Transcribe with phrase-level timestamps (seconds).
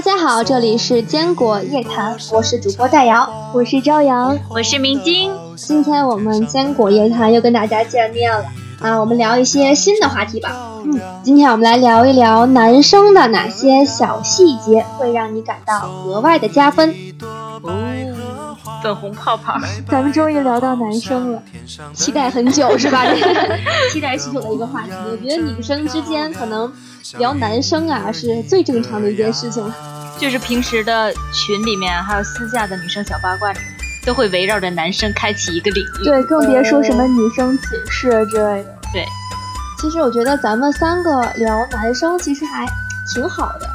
[0.00, 5.30] 大家好，这里是坚果夜谈，我是主播戴瑶，我是朝阳，我是明晶。
[5.56, 8.46] 今天我们坚果夜谈又跟大家见面了
[8.80, 10.56] 啊，我们聊一些新的话题吧。
[10.86, 16.94] 嗯，今天我们来聊一聊男生的哪些小细节会让你感到额外的加分。
[17.62, 21.42] 哦，粉红泡泡，咱们终于聊到男生了，
[21.92, 23.04] 期待很久是吧？
[23.92, 24.92] 期待许久的一个话题。
[25.10, 26.72] 我觉得女生之间可能
[27.18, 29.74] 聊男生啊是最正常的一件事情了，
[30.20, 33.68] 就是平时的群里面还有私下的女生小八卦里面，
[34.04, 36.04] 都会围绕着男生开启一个领域。
[36.04, 38.78] 对，更别说什么女生寝室之类的。
[38.92, 39.02] 对，
[39.80, 42.66] 其实我觉得咱们三个聊男生其实还
[43.14, 43.66] 挺好的。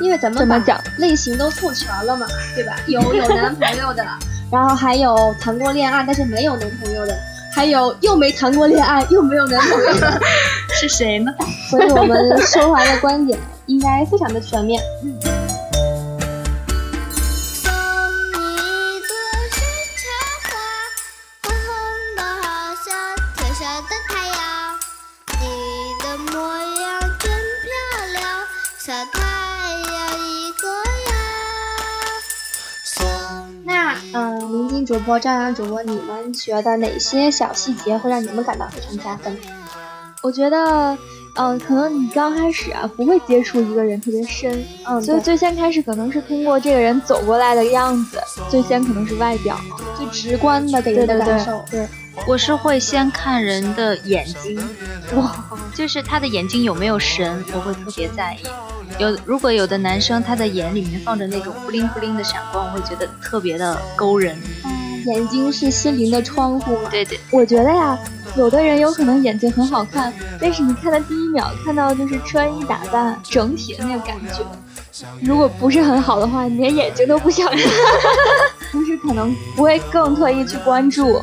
[0.00, 2.24] 因为咱们怎么讲类型都凑全了嘛，
[2.54, 2.76] 对吧？
[2.86, 4.06] 有有男朋友的，
[4.52, 7.16] 然后还有谈过恋爱但是没有男朋友的，
[7.52, 10.20] 还有又没谈过恋爱又没有男朋友的，
[10.78, 11.32] 是谁呢？
[11.68, 14.80] 所以我们说出来的观点应该非常的全面。
[15.02, 15.37] 嗯。
[35.08, 39.34] 播朝阳主播，你们觉得哪些小细节会让你们感到非常加分？
[40.20, 40.98] 我觉得，
[41.36, 48.20] 嗯，可能你刚开始啊不会接触一个人特别深，嗯，所以最先开始可能是通过这个人走过来的样子，
[48.50, 49.58] 最先可能是外表，
[49.96, 51.64] 最直观的给人的感受。
[51.70, 51.88] 对，
[52.26, 54.60] 我是会先看人的眼睛，
[55.16, 55.42] 哇，
[55.74, 58.46] 就是他的眼睛有没有神，我会特别在意。
[58.98, 64.38] 有如果有的男生他的眼里面放着那种布灵布灵的闪光，我会觉得特别的勾人。
[65.06, 66.76] 眼睛是心灵的窗户。
[66.90, 67.98] 对对，我觉得呀，
[68.36, 74.44] 有的人有可能眼睛很好看，但是你看他第一秒看到就是穿衣打扮整体的那个感觉，
[75.22, 77.58] 如果不是很好的话，你连眼睛都不想看，
[78.72, 81.20] 就是可能不会更特意去关注。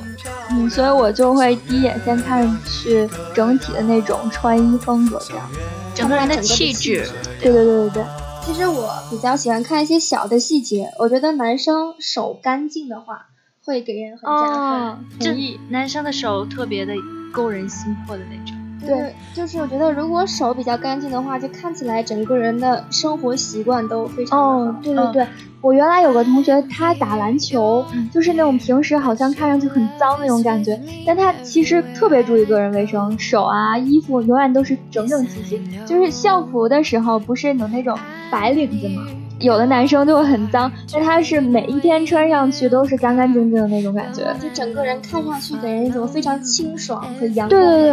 [0.52, 5.50] 嗯，所以我就会第一眼先看上去整体的那种穿衣风格，这样，
[5.96, 7.08] 整个人的气质。
[7.42, 8.04] 对对对对对。
[8.46, 13.26] 其实我比较喜欢看一些小的细节，我觉得男生手干净的话。
[13.66, 16.94] 会给人很加分，这男生的手特别的
[17.34, 18.56] 勾人心魄的那种。
[18.86, 25.28] 对，就是我觉得如果手比较干净的话，就看起来整个人的生活习惯都非常哦，对对对，
[25.62, 27.84] 我原来有个同学，他打篮球，
[28.14, 35.60] 就是那种平时好像看上去很脏那种感觉，但他其实特别注意个人卫生，手啊、衣服永远都是整整齐齐。
[35.88, 37.98] 就是校服的时候，不是有那种
[38.30, 39.08] 白领子吗？
[39.40, 47.90] 有的男生就会很脏，但他是每一天穿上去都是干干净净的那种感觉，就整个人看上去给人一种非常清爽和阳光对对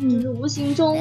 [0.00, 0.98] 对，就是无形中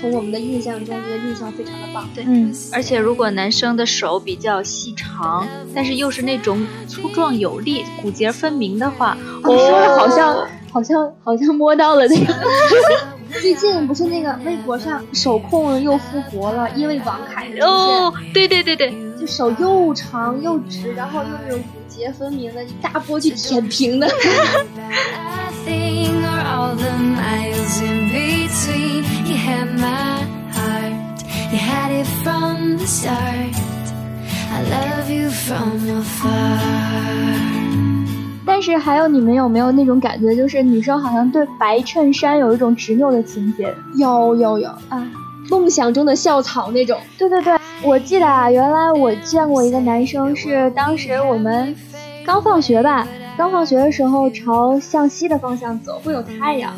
[0.00, 2.08] 从我们的印象中，这个印象非常的棒。
[2.14, 12.34] 对，嗯，而且如果男生的手比较细长，但是又是那种粗壮有力、骨节分明的话，我说的好像好像好像摸到了那个。
[13.40, 24.08] 最近不是那个微博上手控又复活了，因为王凯的哦，对对对对，就手又长又直，然后又那种骨节分明的，一大波去舔屏的。
[38.50, 43.72] 但是还有你们有没有那种感觉，就是女生好像对白衬衫有一种执拗的情节？
[43.96, 45.08] 有有有啊，
[45.48, 46.98] 梦想中的校草那种。
[47.16, 51.72] 对对对，我记得啊，原来我见过一个男生，是当时我们
[52.26, 53.06] 刚放学吧，
[53.38, 56.74] 刚放学的时候朝向西的方向走，会有太阳，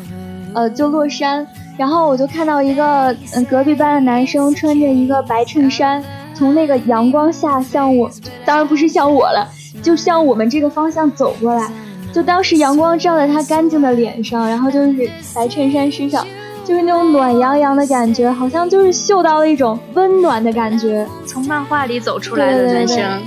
[0.53, 1.45] 呃，就落山，
[1.75, 6.03] 然后我就看到一个嗯隔壁班的男生穿着一个白衬衫，
[6.35, 8.09] 从那个阳光下向我，
[8.45, 9.49] 当然不是向我了。
[9.83, 11.69] 就向我们这个方向走过来，
[12.11, 16.25] 就当时阳光照在他干净的脸上，然后就是白衬衫身上，
[16.63, 21.05] 就是那种暖洋洋的感觉，好像就是嗅到了一种温暖的感觉。
[21.25, 23.21] 从漫画里走出来的男生，啊，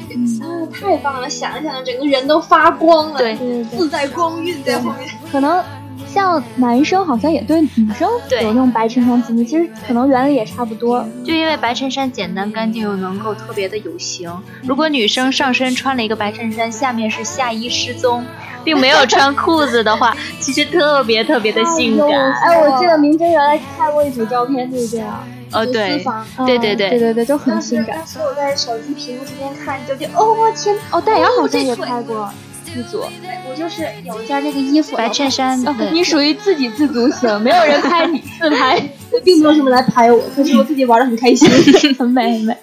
[0.73, 1.29] 太棒了！
[1.29, 3.37] 想一想，整个人都发光了，对，
[3.77, 5.63] 自带光晕在后面， 可能。
[6.07, 8.09] 像男生好像也对女生
[8.41, 11.05] 有那种白衬衫情节，其实可能原理也差不多。
[11.25, 14.31] 就因为白衬衫简单干净又能够特别的有型。
[14.63, 18.25] 如果女生上身穿了一个白衬衫，下面是下衣失踪，
[18.65, 22.09] 并没有穿裤子的话， 其实特别特别的性感。
[22.43, 25.27] 哎，我记得明真原来拍过一组照片，就是这样。
[25.53, 26.03] 哦，对，
[26.45, 27.97] 对对对对对对，就很性感。
[27.99, 32.29] 当时我在手机屏幕这边看，就觉得哦我天，哦戴阳好像也拍过。
[32.77, 33.03] 自足，
[33.49, 35.59] 我就是有一件那个衣服，白衬衫。
[35.95, 38.79] 你属于自给自足型，没有人拍你自拍，
[39.25, 41.49] 并没有什么来拍我，可是我自己玩的很开心，
[41.95, 42.55] 很美很美。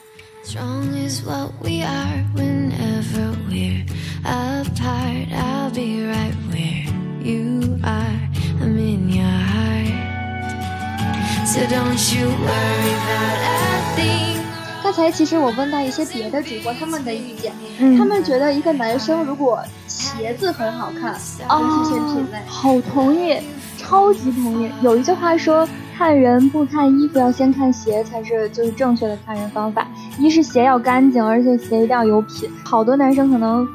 [0.46, 3.84] Strong is what we are whenever we're
[4.24, 5.32] apart.
[5.34, 6.86] I'll be right where
[7.24, 8.20] you are.
[8.62, 9.88] I'm in your heart.
[11.48, 14.43] So don't you worry about a thing.
[14.96, 22.40] 刚才其实我问到一些别的主播他们的意见，嗯、他们觉得一个男生如果鞋子很好看，会体现品味。
[22.46, 23.40] 好同意，
[23.76, 24.72] 超级同意。
[24.82, 25.68] 有一句话说。
[25.96, 29.88] 看人不看衣服，要先看鞋才是就是正确的看人方法。
[30.18, 32.50] 一是鞋要干净，而且鞋一定要有品。
[32.66, 33.66] 好多男生可能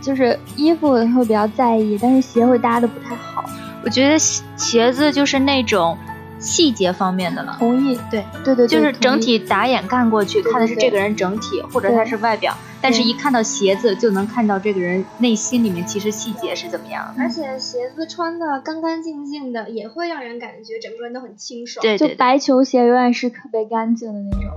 [0.00, 3.44] 就是衣服会比较在意，但是鞋会搭的不太好。
[3.84, 5.96] 我觉得鞋子就是那种。
[6.38, 17.14] 细节方面的了，同意，对对对，就是整体打眼看过去，看的是这个人整体，或者他是外表，但是一看到鞋子就能看到这个人内心里面其实细节是怎么样。
[17.18, 21.82] 而且鞋子穿的干干净净的，也会让人感觉整个人都很清爽。
[21.82, 24.50] 对，就白球鞋永远是特别干净的那种，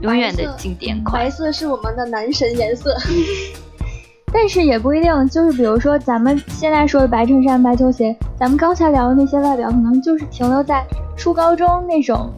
[0.00, 1.24] 永远的经典款。
[1.24, 2.96] 白色是我们的男神颜色。
[4.32, 10.84] 但是也不一定，就是比如说咱们现在说的白衬衫、白球鞋，咱们刚才聊的那些外表，可能就是停留在
[11.16, 12.30] 初高中那种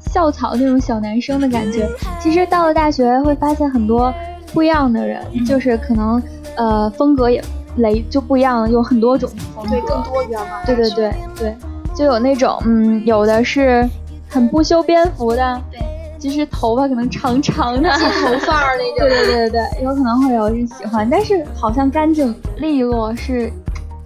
[0.00, 1.88] 校草那种小男生的感觉。
[2.18, 4.12] 其实到了大学，会发现很多
[4.52, 6.22] 不一样的人，就是可能
[6.56, 7.42] 呃风格也
[7.76, 10.62] 雷就不一样了，有很多种风格，对，更多元化。
[10.64, 11.56] 对对对对，
[11.94, 13.88] 就有那种嗯，有的是
[14.28, 15.60] 很不修边幅的。
[15.70, 15.80] 对。
[16.24, 19.00] 其实头发可能长长的，金头发那种。
[19.00, 23.52] 对 对对对对，有可能会有人喜欢，但是好像干净利落是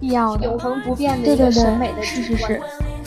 [0.01, 2.61] 必要的，永恒不变的一个审美的是是是，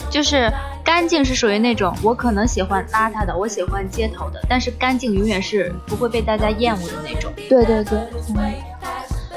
[0.09, 0.51] 就是
[0.83, 7.31] 干净是属于那种我可能喜欢邋遢的，我喜欢街头的，但是干净永远是不会被大家厌恶的那种。
[7.47, 7.99] 对对对，
[8.35, 8.51] 嗯。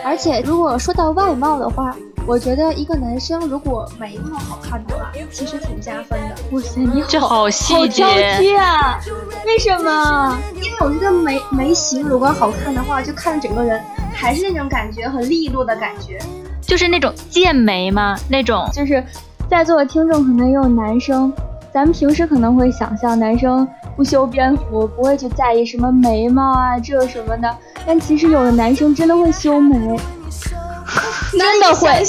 [0.03, 1.95] 而且如果说到外貌的话。
[2.27, 6.35] 我觉得一个男生如果眉毛好看的话，其实挺加分的。
[6.51, 8.99] 哇塞，你这好细节，好挑剔啊！
[9.47, 10.37] 为什么？
[10.57, 13.81] 因为我觉得眉眉形如果好看的话，就看整个人
[14.13, 16.19] 还是那种感觉很利落的感觉，
[16.61, 18.19] 就是那种剑眉吗？
[18.29, 19.03] 那种就是
[19.49, 21.33] 在座的听众可能也有男生，
[21.73, 27.57] 咱们平时可能会想象男生不修边幅，不会去在意什么眉毛啊这什么的，
[27.87, 29.97] 但其实有的男生真的会修眉。
[31.47, 32.05] 真的会，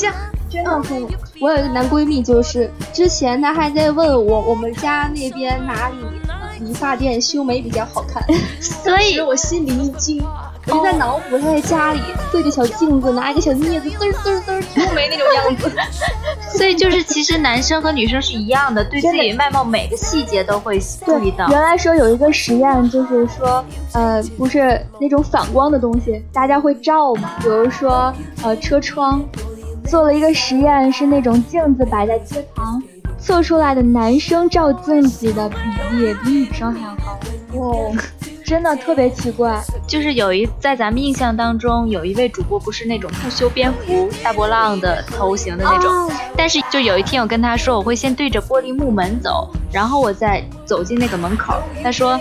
[0.50, 1.06] 真的会。
[1.40, 5.98] 我有一个男闺蜜，就是之前他还在问我，我们家那边哪里
[6.62, 8.24] 理发店修眉比较好看，
[8.60, 10.26] 所以我心里一惊。
[10.68, 15.72] 我就在脑补他在家里对着小镜子，拿一个小镊子，嘚嘚嘚挑眉那种样子。
[16.58, 21.48] 所以就是，其实男生和女生是一样的，对自己外貌每个细节都会注意到。
[21.50, 27.32] 原来说有一个实验，就是说，呃，不是那种反光的东西，大家会照嘛？
[27.42, 29.24] 比如说，呃，车窗，
[29.86, 32.82] 做了一个实验，是那种镜子摆在街旁，
[33.20, 35.56] 测出来的男生照镜子的比
[35.98, 37.18] 例比女生还要高。
[37.60, 37.92] 哇！
[38.48, 45.92] 真的特别奇怪，就是有一在咱们印象当中，有一位主播不是那种不修边幅、大波浪的头型的那种，
[46.38, 51.62] 但是就有一天我跟他说，我会先对着玻璃木门走，然后我再走进那个门口。
[51.84, 52.18] 他说，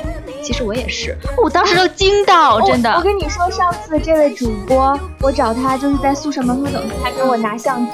[0.46, 2.88] 其实我也是，我当时都惊到，真的。
[2.92, 7.90] 我跟你说，上次这位主播，我找他就是在宿舍门口等他，给我拿相机。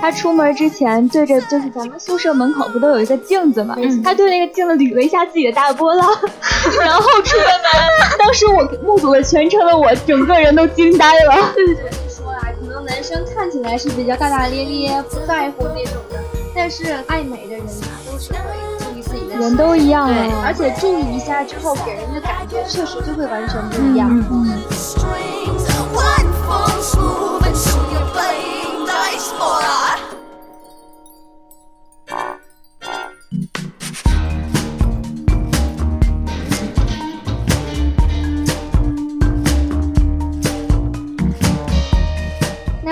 [0.00, 6.10] 他出门之前对着就是咱们宿舍门口不都有一个镜子嘛，他对那个镜子捋了一下自己的大波浪，
[6.82, 8.18] 然后出了门。
[8.18, 11.52] 当时我目睹了全程的我，整个人都惊呆了。
[11.54, 16.18] 对对对，你说啊，可能男生看起来是比较大大咧咧、不在乎那种的，
[16.56, 18.73] 但是爱美的人啊，都是会注意
[19.14, 19.36] 自己的。
[19.38, 24.10] 人都一样，对，而且注意一下之后，给人的感觉确实就会完全不一样。
[24.10, 24.60] 嗯。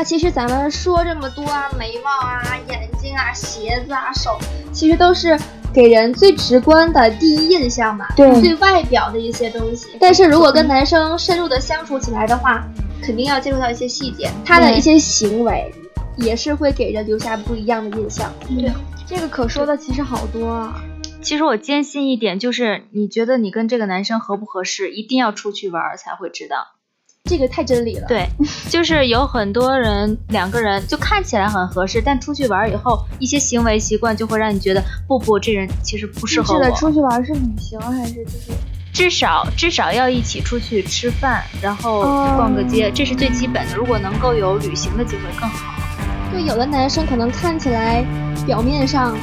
[0.05, 4.37] 其实咱们说这么多啊，眉毛啊、眼睛啊、鞋子啊、手，
[4.73, 5.39] 其实都是
[5.73, 9.89] 给人最直观的第一印象嘛，对，最外表的一些东西。
[9.99, 12.67] 但是如果跟男生深入的相处起来的话，
[13.03, 15.73] 肯定要接触到一些细节，他的一些行为
[16.17, 18.31] 也是会给人留下不一样的印象。
[18.47, 18.71] 对，
[19.07, 20.81] 这个可说的其实好多啊。
[21.23, 26.67] 其实我坚信一点，就是你觉得你跟这个男生合不合适，一定要出去玩才会知道。
[27.33, 28.07] 这个太真理了。
[28.07, 28.29] 对，
[28.69, 36.71] 就是有很多人两个人就看起来很合适，但出去玩以后，一些行为习惯就会让你觉得不不，这人其实不适合我。
[36.73, 38.53] 出去玩是旅行还是就是？
[38.93, 42.03] 至少至少要一起出去吃饭，然后
[42.37, 43.75] 逛个街，这是最基本的。
[43.75, 45.73] 如果能够有旅行的机会更好。
[46.31, 48.05] 就，有的男生可能看起来
[48.45, 49.17] 表面上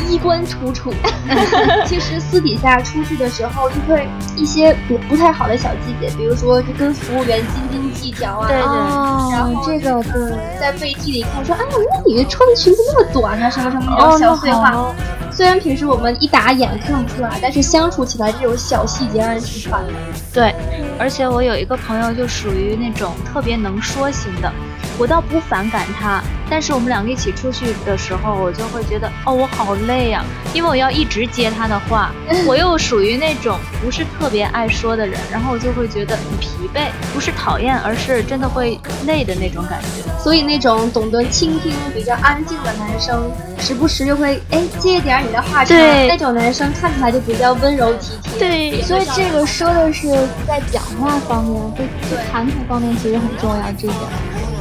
[0.00, 0.92] 衣冠楚楚。
[1.86, 8.48] 其实私底下出去的时候，就会一些不不太好的小细节，比如说就跟服务员斤斤计较啊。
[8.48, 9.34] 对对。
[9.34, 14.94] 然后这个对，在背地里看说，啊，那你穿的裙子那么短啊，什么什么那种小碎话。
[15.32, 19.92] 虽然平时我们一打眼看不出来，但是相处起来这种小细节让人挺烦的。
[20.32, 20.54] 对，
[20.96, 24.52] 而且我有一个朋友就属于那种特别能说型的。
[24.98, 32.12] 我倒不反感他，但是我们两个一起出去的时候，我就会觉得哦，我好累呀，因为我要一直接他的话，
[32.46, 40.02] 我又属于那种不是特别爱说的人，然后我就会觉得很疲惫，不是讨厌，而是真的会累的那种感觉。
[40.22, 45.74] 所以那种懂得倾听、比较安静的男生，时不时就会哎接一点你的话茬，
[46.06, 48.38] 那种男生看起来就比较温柔体贴。
[48.38, 50.08] 对，所以这个说的是
[50.46, 51.60] 在讲话方面，
[52.08, 54.00] 就谈吐方面其实很重要，这一点。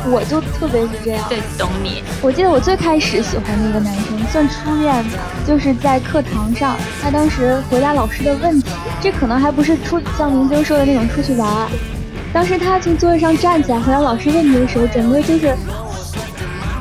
[0.05, 2.03] 我就特别是这样，对，懂你。
[2.21, 8.69] 我记得我最开始喜欢的一个男生，算初恋吧，就是在课堂上，他当时回答老师的问题，
[9.01, 11.67] 这可能还不是出像明晶说的那种出去玩。
[12.33, 15.55] 当时他从座位上站起来回答老师问题的时候，整个就是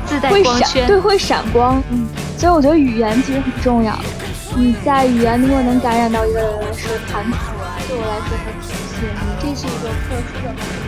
[0.07, 1.83] 自带光圈，对，会闪光。
[1.91, 3.97] 嗯，所以我觉得语言其实很重要。
[4.57, 9.21] 你在语言如果能感染到一个人的时候，谈吐啊，对我来说还挺吸引的。
[9.41, 10.82] 这是一个特殊的，嗯。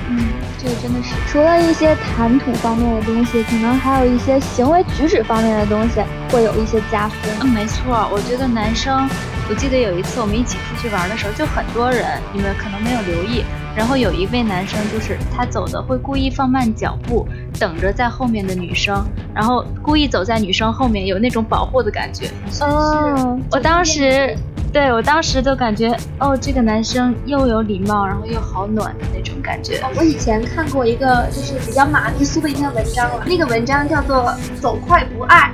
[0.65, 7.19] 这个真的是除了一些谈吐方面的东西，可能还有一些行为举止方面的东西会有一些加分。
[7.43, 9.07] 嗯，没错，我觉得男生，
[9.51, 13.45] 我记得有一次我们一起出去玩的时候，就很多人，你们可能没有留意，
[13.77, 17.29] 然后有一位男生就是他走的会故意放慢脚步，
[17.61, 19.05] 等着在后面的女生，
[19.35, 22.31] 然后故意走在女生后面，有那种保护的感觉。
[22.63, 24.35] 嗯，我当时。
[24.75, 29.81] 对我当时就感觉，哦，这个男生又有礼貌，然后又好暖的那种感觉。
[29.97, 34.27] 我以前看过一个就是比较玛丽苏的一篇文章了，那个文章叫做
[34.61, 35.53] 《走快不爱》。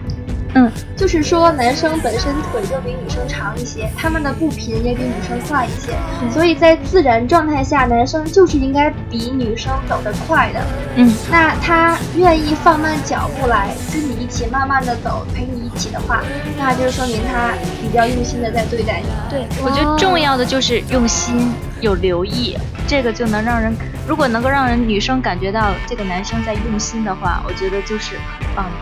[0.54, 5.92] 嗯，就是说男生本身腿就比女生长一些，他们的步频也比女生快一些，
[6.32, 10.60] 所以在自然状态下，男生就是应该比女生走得快的。
[10.96, 16.20] 嗯，那他愿意放慢脚步来跟你一起慢慢的走，陪你一起的话，
[16.58, 19.06] 那就是说明他比较用心的在对待你。
[19.30, 22.56] 对，我觉得重要的就是用心有留意，
[22.88, 23.72] 这个就能让人，
[24.06, 28.72] 如果能够让人女生感觉到这个男生在用心的话，我觉得就是很棒的。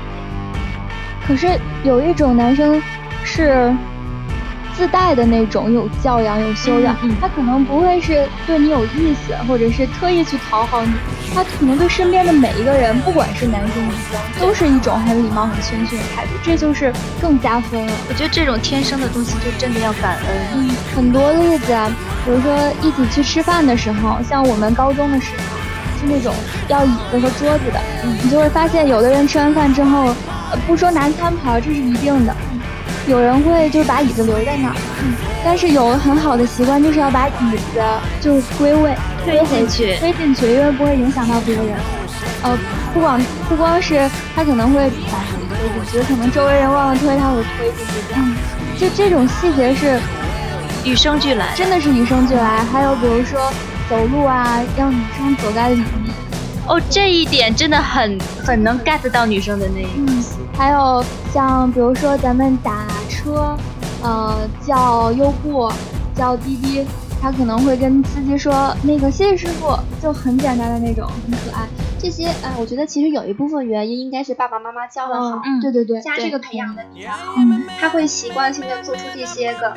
[1.29, 1.47] 可是
[1.85, 2.83] 有一种男生
[3.23, 3.71] 是
[4.75, 10.93] 自带的那种有教养有修养，他可能不会是对你有意思，或者是特意去讨好你，
[11.35, 17.93] 他可能对身边的每一个人，不管是男生女生，都是一种很礼貌、很谦逊的态度，这就是更加分了。
[18.09, 20.27] 我觉得这种天生的东西就真的要感恩。
[20.55, 21.95] 嗯，很多例子啊，
[22.25, 25.59] 比如说一起去吃饭的时候，像我们高中的时候，
[26.01, 26.33] 是那种
[26.69, 27.81] 要椅子和桌子的，
[28.23, 30.15] 你就会发现有的人吃完饭之后。
[30.51, 32.35] 呃，不说拿餐盘，这是一定的。
[33.07, 34.75] 有人会就是把椅子留在那儿，
[35.43, 37.81] 但是有很好的习惯，就是要把椅子
[38.21, 41.65] 就归位推回去，推进去，因为不会影响到别人。
[42.43, 42.57] 呃，
[42.93, 47.93] 不光不光是他可能会把椅子推进去，可能周围人忘了推，他会推进去。
[48.09, 48.35] 这样，
[48.79, 49.99] 就这种细节是
[50.85, 52.63] 与生俱来，真的是与生俱来。
[52.71, 53.51] 还有比如说
[53.89, 55.87] 走路啊，让女生走在里面。
[56.69, 60.37] 哦，这一点真的很很能 get 到女生的那意思。
[60.55, 63.57] 还有像比如说咱们打车，
[64.03, 65.71] 呃，叫优步，
[66.15, 66.85] 叫滴滴，
[67.23, 71.67] 他可能会跟司机说那个谢谢师傅，就很简单的那种，很可爱。
[71.99, 79.73] 这些，呃，我觉得其实有一部分原因应该是爸爸妈妈教的好，嗯，对对对，家这个培养的比较好，嗯，他会习惯性的做出这些个，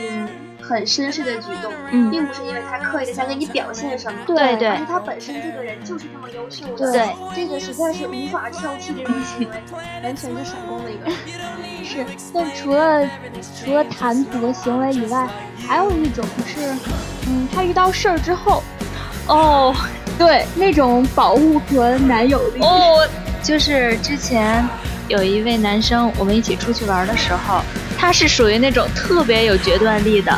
[0.00, 0.28] 嗯。
[0.66, 9.56] 很绅士的举动，嗯，并不是因为他刻意的想给你表现什么，对对，而是他本身这个人就是这么优秀的，对，这个实在是无法挑剔的一种行为，
[10.02, 11.10] 完全是闪光的一个，
[11.84, 12.06] 是。
[12.32, 13.06] 但除了
[13.62, 15.28] 除了谈吐的行为以外，
[15.68, 16.74] 还有一种是，
[17.28, 18.62] 嗯，他遇到事儿之后，
[19.26, 19.74] 哦，
[20.18, 23.06] 对，那种保护和男友力，哦，
[23.42, 24.66] 就是之前
[25.08, 27.60] 有一位男生，我们一起出去玩的时候，
[27.98, 30.34] 他是属于那种特别有决断力的。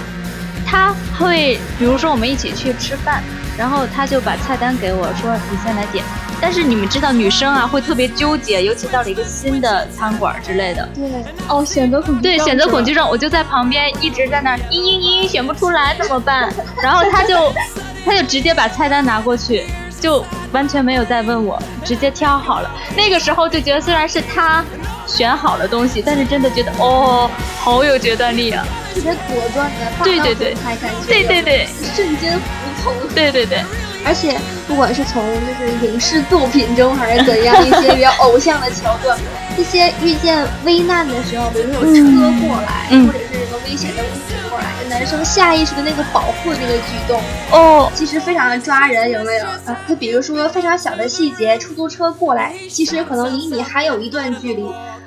[0.67, 3.23] 他会，比如说我们一起去吃饭，
[3.57, 6.05] 然后他就把菜单给我说：“你先来点。”
[6.39, 10.87] 但是你们知道，女生啊会特别纠结，尤其到了一个新的餐馆之类的。
[10.95, 11.09] 对，
[11.49, 16.53] 哦，选择恐惧对，选择恐惧症，我就在旁边一直在那儿嘤嘤嘤，选不出来怎么办？
[16.83, 17.51] 然后他就，
[18.05, 19.65] 他就直接把菜单拿过去，
[19.99, 22.71] 就完全没有再问我，直接挑好了。
[22.95, 24.63] 那个时候就觉得虽然是他
[25.07, 28.67] 选好了东西，但是真的觉得哦，好有决断力啊。
[28.95, 30.57] 特别果断的，对对对，
[31.07, 32.45] 对对对，瞬间服
[32.83, 33.63] 从，对对对，
[34.07, 39.19] 而且不管是从就是影视作品中还是怎样一些比较偶像的桥段，
[39.59, 47.21] 一些遇见危难的时候，比如说有车过来，或者是什么危险的物品过来，男生下意识的那个保护的那个举动，
[47.51, 49.45] 哦，其实非常的抓人，有没有？
[49.45, 54.67] 啊，就比如说非常小的细节，出租车过来，其实可能离你还有一段距离。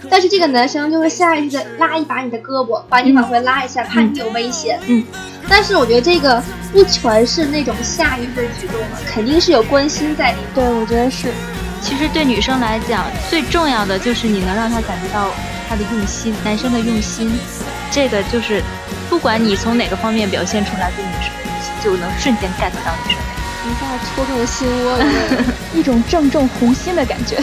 [0.10, 4.80] 但是这个男生就会下意识的拉一把你的胳膊，把你往回拉一下，怕你有危险。
[4.86, 5.04] 嗯，
[5.48, 6.42] 但是我觉得这个
[6.72, 10.38] 不全是那种下意识的举动了，肯定是有关心在里。
[10.54, 11.30] 对，我觉得是。
[11.82, 15.30] 其实对女生来讲，最重要的就是你能让她感觉到
[15.68, 17.32] 她的用心，男生的用心，
[17.90, 18.62] 这个就是
[19.10, 23.20] 不管你从哪个方面表现出来对女生的用心，就能瞬间 get 到女生。
[23.66, 25.06] 一下戳中心窝了，
[25.74, 27.42] 一种正中红心的感觉。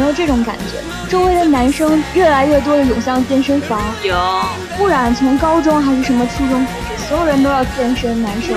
[0.00, 0.78] 没有这种感觉？
[1.10, 4.16] 周围的男生越来越多的涌向健身房，有，
[4.78, 8.56] 不然从高中还是什么初中开始，所有人都要健身，男生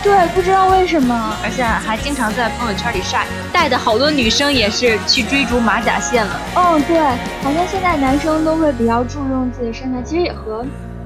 [0.00, 6.40] 对，不知道为什么，而且还经常在朋友圈里晒，带的好多女生也是去追逐马甲线了。
[6.54, 7.00] 嗯，对，
[7.42, 10.64] 好像现在男生都会比较注重自己的身材，其实也和。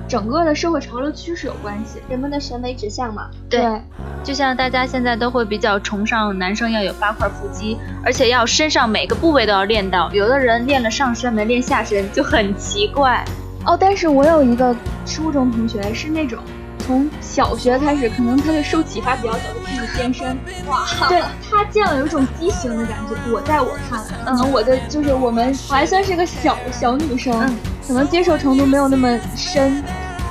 [0.09, 3.29] 整个的社会潮流趋势有关系，人们的审美指向嘛。
[3.51, 3.81] 对，
[4.23, 10.09] 就像大家现在都会比较崇尚男生要有八块腹肌，而且要身上每个部位都要练到。
[10.13, 13.25] 有的人练了上身没练下身就很奇怪。
[13.65, 16.39] 哦，但是我有一个初中同学是那种
[16.79, 20.39] 从小学开始，可能他就受启发比较早就开始健身。
[20.69, 21.21] 哇，对
[21.51, 23.17] 他这样有一种畸形的感觉。
[23.33, 27.53] 我在我看来，可能我的就是我们我还算是个小小女生。
[27.87, 29.83] 可能接受程度没有那么深，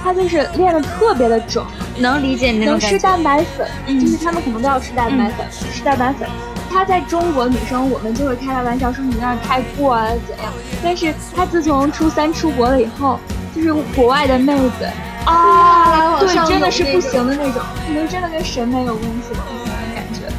[0.03, 1.65] 他就是练的特别的肿，
[1.97, 6.27] 能理解你那种能吃蛋白粉，就是他们可能都要吃蛋白粉，吃蛋白粉。
[6.69, 10.51] 她在中国女生，我们就会开他玩笑说你有点太过啊怎样？
[10.83, 13.17] 但是她自从初三出国了以后，
[13.55, 14.85] 就是国外的妹子
[15.23, 19.45] 啊，对，真的是不行的那种，可能真的跟审美有关系吧。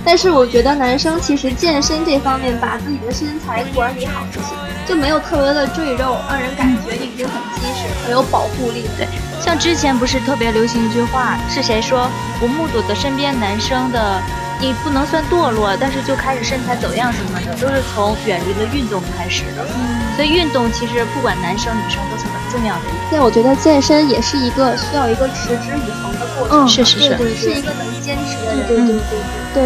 [0.06, 4.50] 但是我觉得男生其实健身这方面，把自己的身材管理好就行。
[4.86, 8.84] 就没有特别的赘肉，让人感觉已经很结实，很有保护力。
[8.96, 9.08] 对，
[9.42, 12.08] 像之前不是特别流行一句话，是谁说？
[12.40, 14.22] 我目睹的身边男生的，
[14.60, 19.66] 你不能算堕落，但是就开始身材走样什么的，都是从远离了运动开始的。
[19.74, 22.82] 嗯，所以运动其实不管男生女生都是很重要的。
[23.10, 26.62] 对，我觉得健身也是一个需要一个持之以恒的过程。
[26.62, 28.68] 嗯，是是是，是一个能坚持的人。
[28.68, 29.02] 对对对对。
[29.10, 29.18] 对，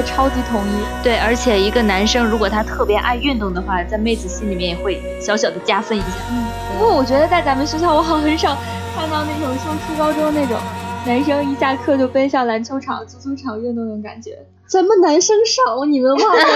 [0.03, 0.71] 超级同意。
[1.03, 6.07] 对，而且一个男生如果他特别爱运动的话，在妹子心里面也会小小的加分一下。
[6.31, 8.57] 嗯，不过我觉得在咱们学校，我好像很少
[8.95, 10.59] 看到那种像初高中那种
[11.07, 14.39] 男生一下课就奔向篮球场、足球场运动那种感觉。
[14.67, 16.47] 咱们男生少，你们忘了吗？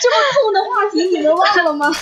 [0.00, 1.90] 这么痛的话题，你们忘了吗？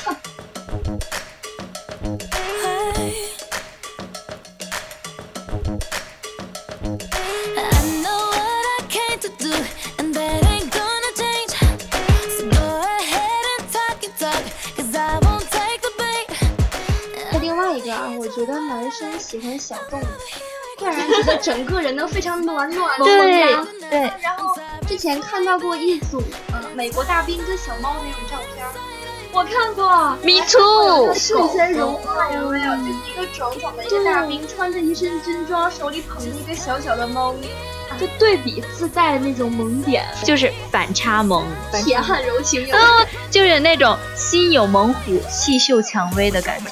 [18.41, 20.05] 觉得男生喜欢小动物，
[20.79, 23.05] 会让人觉得整个人都非常暖暖的。
[23.05, 23.55] 对
[23.91, 24.01] 对。
[24.23, 24.57] 然后
[24.89, 28.67] 之前看到过一组呃美国大兵跟小猫那种照片，
[29.31, 30.17] 我看过。
[30.23, 31.13] Me too。
[31.15, 32.77] 瞬间融化有没有？
[32.77, 37.47] 就是一个壮壮的一个大兵，穿着一身军装，手里捧着一个小小的猫咪，
[37.99, 41.45] 就对比自带的那种萌点，就是反差萌，
[41.85, 42.77] 铁汉柔情有。
[43.31, 46.71] 就是那种心有猛虎，气嗅蔷薇的感觉。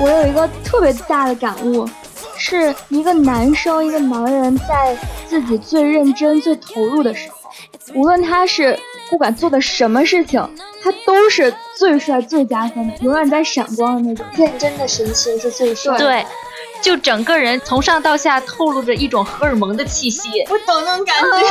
[0.00, 1.88] 我有一个特别大的感悟，
[2.36, 4.96] 是一个男生，一个男人在
[5.28, 7.33] 自己最认真、最投入的时候，
[7.92, 8.78] 无论他是
[9.10, 10.48] 不管做的什么事情。
[10.82, 14.26] 他都是最帅、最加分的，永远在闪光的那种。
[14.36, 15.96] 认真的神情是最帅。
[15.96, 16.22] 对，
[16.82, 20.28] 就整个人从上到下透露着一种荷尔蒙的气息。
[20.50, 21.48] 我懂那种感觉，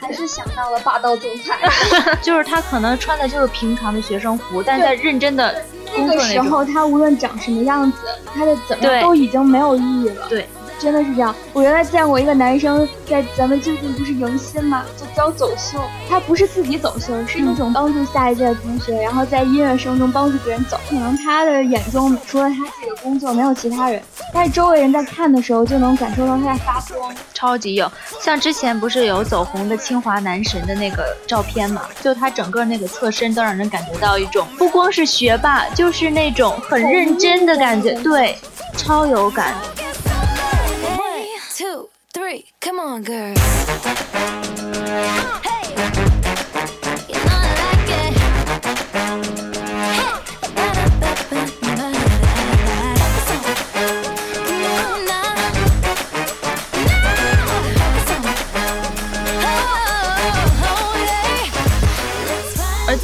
[0.00, 1.56] 还是想到了霸道总裁。
[2.20, 5.54] 就是他可能穿的就是平常的学生服，但在认真的
[5.96, 7.98] 那个时候，他无论长什么样子，
[8.34, 10.26] 他的怎么都已经没有意义了。
[10.28, 10.48] 对。
[10.84, 11.34] 真的是这样。
[11.54, 14.84] 我原来见过一个男生在咱们最近不是迎新吗？
[14.98, 20.78] 就教走秀，他不是自己走秀，是一种帮助下一届的同学，然后在音乐声中帮助别人走。
[20.90, 27.90] 可能他的眼中除了他自己的工作，没有其他人，但是周围人在看的时候就能感受到他在发光，超级有。
[28.20, 31.82] 像之前不是有走红的清华男神的那个照片嘛？
[32.02, 38.36] 就他整个那个侧身都让人感觉到一种不光是学霸，就是那种很认真的感觉，对，
[38.76, 39.54] 超有感。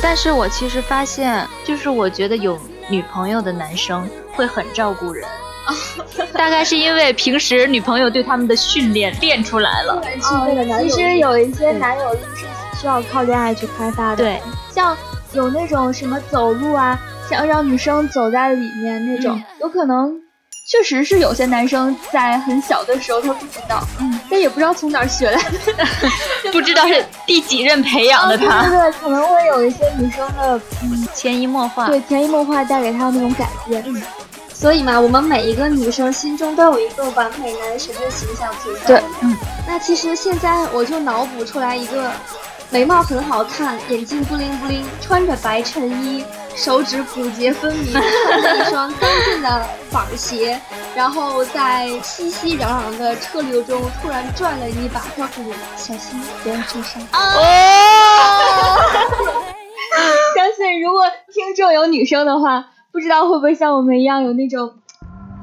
[0.02, 5.28] 但是我其实发现，就是我觉得有女朋友的男生会很照顾人，
[6.40, 10.02] 大概是因为平时女朋友对他们的训练练出来了。
[10.88, 12.46] 其实有一些男友力是
[12.80, 14.16] 需要靠恋爱去开发的。
[14.16, 14.40] 对，
[14.74, 14.96] 像
[15.34, 16.98] 有那种什么走路啊，
[17.28, 20.18] 想让女生走在里面那种，有可能。
[20.66, 25.84] 确实是有些男生在很小的时候他不知道，嗯，但也不知道从哪儿学来的，
[26.52, 28.66] 不知道是第几任培养的他。
[28.66, 33.82] 对对，可能会有一些女生的嗯潜移默化，对潜移默化带给他的那种改变。
[33.86, 34.00] 嗯，
[34.60, 38.86] 所以嘛，我们每一个女生心中都有一个完美男神的形象存在。
[38.86, 39.34] 对，嗯。
[39.66, 42.10] 那其实现在我就脑补出来一个。
[42.72, 50.56] 眉毛很好看，眼睛布灵布灵，穿着白衬衣，手指骨节分明，穿着一双干净的板鞋，
[50.94, 57.02] 然后在熙熙攘攘的车流中突然转了一把，告诉你小心别人追上。
[60.36, 61.02] 相信 如果
[61.34, 64.72] 听众有女生的话，不知道会不会像我们一样有那种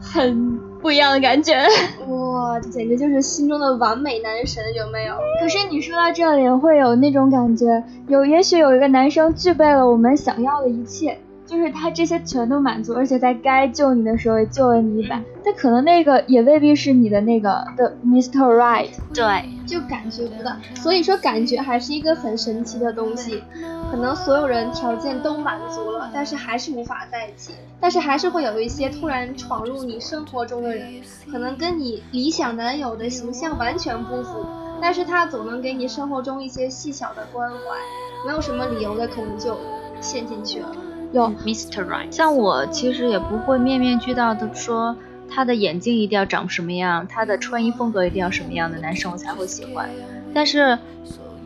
[0.01, 0.57] 很。
[0.79, 1.53] 不一样的感觉，
[2.07, 5.15] 哇，这简直就是心中的完美男神，有没有？
[5.41, 11.17] 可是你说到这里，会有那种感觉，有也许有一个男生具备了我们想要的一切。
[11.47, 15.19] 就是他这些全都满足，而且在该救你的时候也救了你一把。
[15.43, 18.37] 但可能那个也未必是你的那个的 Mr.
[18.37, 18.89] Right。
[19.13, 20.51] 对，就感觉不到。
[20.75, 23.41] 所以说，感觉还是一个很神奇的东西。
[23.89, 27.53] 可能所有人条件都满足了，但是还是无法在一起。
[27.79, 34.45] 但是还是会有一些突然闯入你生活中的人，可能跟你理想男友的形象完全不符，
[34.81, 37.57] 但是他总能给你生活中一些细小的关怀，
[38.25, 39.57] 没有什么理由的，可能就
[40.01, 40.67] 陷进去了。
[41.13, 41.85] 有 Mr.
[41.85, 44.95] Right，像我其实也不会面面俱到的说
[45.29, 49.89] 他的眼睛一定要长什么样，他的穿衣风格一定要什么样的男生我才会喜欢。
[50.33, 50.77] 但是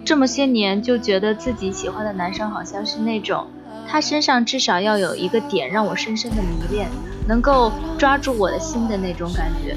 [0.04, 3.46] 这么些年就觉得自己喜欢的男生好像是那种，
[3.88, 6.90] 他身上至少要有一个点让我深深的迷恋，
[7.28, 9.76] 能够抓住我的心的那种感觉。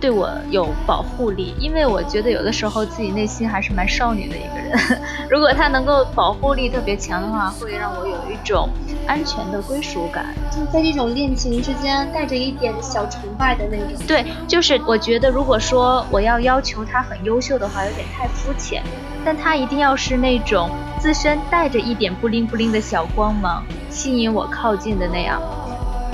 [0.00, 5.00] 对我有保护力，因为我觉得有的时候自己内心还是蛮少女的一个人。
[5.30, 8.68] 如果他能够保护力特别强的话，会让我有一种
[9.06, 10.26] 安全的归属感。
[10.50, 14.06] 就在这种恋情之间带着一点小崇拜的那种。
[14.06, 18.82] 对，就是我觉得如果说我要要求他很优秀的话，有点太肤浅。
[19.24, 25.40] 但他一定要是那种自身带着一点不灵不灵的小光芒，吸引我靠近的那样。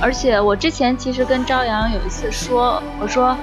[0.01, 3.35] 而且我之前其实跟朝阳有一次说，我说。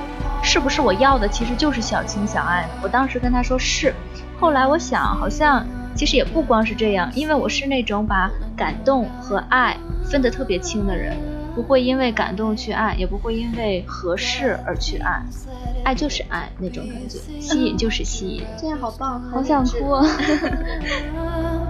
[0.42, 2.68] 是不是我要的其实就是小情小爱？
[2.80, 3.92] 我当时跟他说是，
[4.38, 11.16] 后来我想好像其实也不光是这样，因为我是那种把感动和爱分得特别清的人，
[11.54, 15.22] 不会因为感动去爱，也不会因为合适而去爱，
[15.84, 19.96] 爱就是爱那种感觉，吸引就是吸引，这样好棒，好想哭。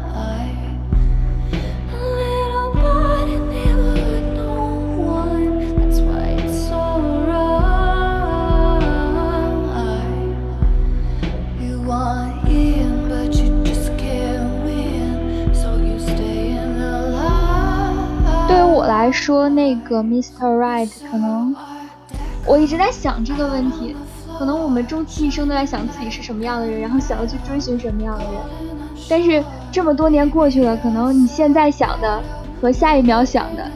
[19.06, 20.58] 来说那个 Mr.
[20.58, 21.54] Right，可能
[22.44, 23.94] 我一直在想这个问题，
[24.36, 28.32] 可能我们终其一生都在想自己是什么样的人，然后想要去追寻什么样的人。
[29.08, 32.20] 但是这么多年过去了，可能你现在想的
[32.60, 33.70] 和下一秒想的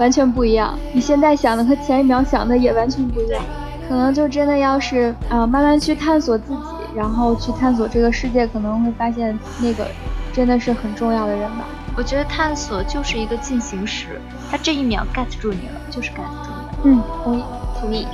[0.00, 3.42] 完全不一样，你现在想的和前一秒想的也完全不一样。
[3.86, 6.60] 可能就真的要是啊，慢慢去探索自己，
[6.94, 9.86] 然后去探索这个世界，可能会发现那个
[10.32, 11.66] 真的是很重要的人吧。
[11.96, 16.50] 我觉得探索就是一个进行时，他这一秒 get 住你了，就是 get 住
[16.84, 17.02] 你了。
[17.02, 17.44] 嗯，同意，
[17.80, 18.06] 同意。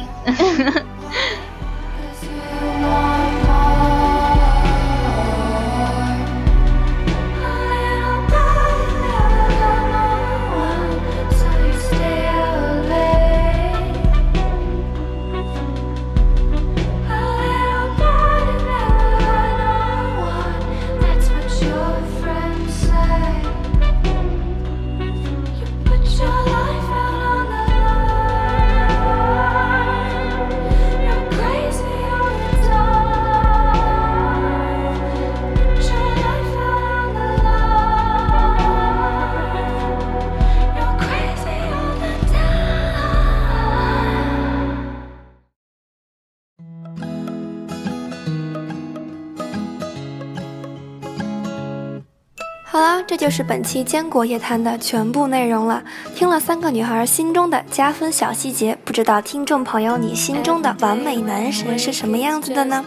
[53.22, 55.80] 就是本期《坚果夜谈》的全部内容了。
[56.12, 62.84] 听了三个女孩心中的加分小细节，不知道听众朋友你心中的完美男神是什么样子的呢？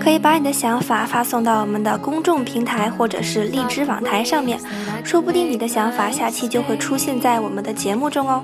[0.00, 4.58] 可以把你的想法发送到我们的公众平台或者是荔枝网台上面，
[5.04, 8.42] 说不定你的想法下期就会出现在我们的节目中哦。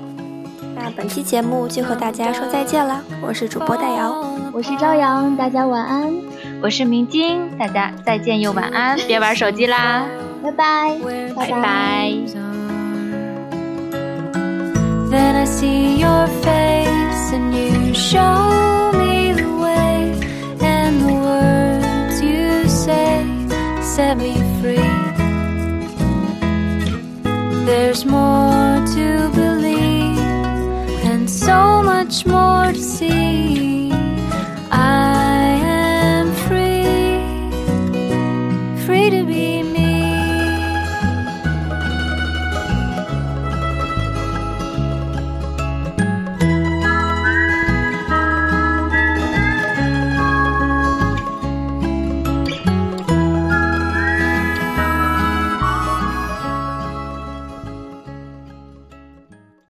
[0.75, 4.15] 那本期节目就和大家说再见了，我是主播戴瑶，
[4.53, 6.13] 我是朝阳，大家晚安。
[6.61, 10.05] 我是明晶，大家再见又晚安，别玩手机啦。
[10.42, 10.98] 拜拜，
[11.34, 12.12] 拜拜。
[15.10, 20.12] Then I see your face and you show me the way
[20.60, 23.24] and the words you say
[23.82, 24.92] set me free.
[27.64, 30.18] There's more to believe
[31.04, 33.69] and so much more to see.